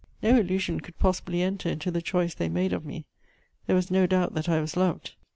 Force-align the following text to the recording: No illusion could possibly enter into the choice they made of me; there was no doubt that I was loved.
No 0.23 0.35
illusion 0.39 0.79
could 0.79 0.97
possibly 0.97 1.43
enter 1.43 1.69
into 1.69 1.91
the 1.91 2.01
choice 2.01 2.33
they 2.33 2.49
made 2.49 2.73
of 2.73 2.83
me; 2.83 3.05
there 3.67 3.75
was 3.75 3.91
no 3.91 4.07
doubt 4.07 4.33
that 4.33 4.49
I 4.49 4.59
was 4.59 4.75
loved. 4.75 5.13